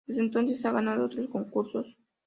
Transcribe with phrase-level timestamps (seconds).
[0.07, 1.95] Desde entonces ha ganado otros concursos.